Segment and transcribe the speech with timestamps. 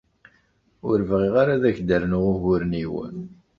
[0.89, 2.93] Ur bɣiɣ ara ad ak-d-rnuɣ uguren-iw.